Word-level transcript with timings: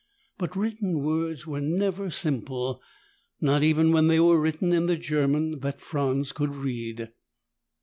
But 0.39 0.55
written 0.55 1.03
words 1.03 1.45
were 1.45 1.61
never 1.61 2.09
simple, 2.09 2.81
not 3.39 3.61
even 3.61 3.91
when 3.91 4.07
they 4.07 4.19
were 4.19 4.41
written 4.41 4.73
in 4.73 4.87
the 4.87 4.97
German 4.97 5.59
that 5.59 5.79
Franz 5.79 6.31
could 6.31 6.55
read. 6.55 7.11